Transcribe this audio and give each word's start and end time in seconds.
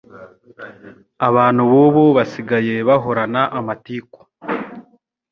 Abantu 1.27 1.61
bubu 1.71 2.03
basigaye 2.17 2.75
bahorana 2.87 3.41
amatiku 3.59 4.19